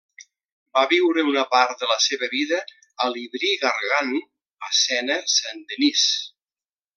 Va 0.77 0.81
viure 0.93 1.25
una 1.31 1.43
part 1.51 1.83
de 1.83 1.89
la 1.91 1.97
seva 2.05 2.29
vida 2.31 2.61
a 3.05 3.09
Livry-Gargan, 3.17 4.11
a 4.69 4.73
Sena 4.79 5.19
Saint-Denis. 5.35 6.09